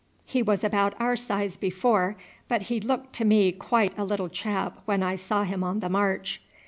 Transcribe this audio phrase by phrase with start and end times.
[0.25, 2.17] He was about our size before,
[2.47, 5.89] but he looked to me quite a little chap when I saw him on the
[5.89, 6.41] march."